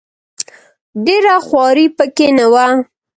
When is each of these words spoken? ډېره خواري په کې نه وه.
ډېره 1.05 1.35
خواري 1.47 1.87
په 1.97 2.05
کې 2.15 2.27
نه 2.37 2.45
وه. 2.53 2.65